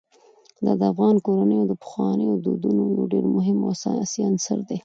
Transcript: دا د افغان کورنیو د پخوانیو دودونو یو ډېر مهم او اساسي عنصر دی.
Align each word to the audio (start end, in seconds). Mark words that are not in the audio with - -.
دا 0.65 0.71
د 0.79 0.81
افغان 0.91 1.15
کورنیو 1.25 1.63
د 1.69 1.73
پخوانیو 1.81 2.41
دودونو 2.43 2.83
یو 2.95 3.03
ډېر 3.13 3.25
مهم 3.35 3.57
او 3.61 3.69
اساسي 3.75 4.19
عنصر 4.29 4.59
دی. 4.69 4.77